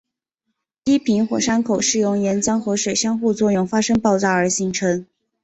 [0.83, 5.05] 低平火山口是由岩浆和水相互作用发生爆炸而形成。